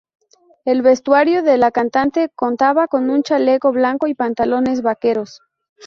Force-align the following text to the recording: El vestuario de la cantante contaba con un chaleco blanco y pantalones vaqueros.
El 0.65 0.81
vestuario 0.81 1.43
de 1.43 1.59
la 1.59 1.69
cantante 1.69 2.29
contaba 2.33 2.87
con 2.87 3.11
un 3.11 3.21
chaleco 3.21 3.71
blanco 3.71 4.07
y 4.07 4.15
pantalones 4.15 4.81
vaqueros. 4.81 5.41